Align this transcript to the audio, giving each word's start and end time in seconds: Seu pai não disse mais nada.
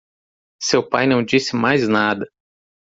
Seu 0.59 0.81
pai 0.81 1.05
não 1.05 1.21
disse 1.23 1.55
mais 1.55 1.87
nada. 1.87 2.25